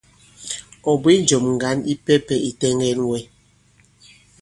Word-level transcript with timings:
Ɔ̀ 0.89 0.93
bwě 1.01 1.13
njɔ̀m 1.21 1.45
ŋgǎn 1.55 1.77
yipɛpɛ 1.87 2.33
yi 2.43 2.51
tɛŋgɛn 2.59 2.99
wɛ. 3.09 3.19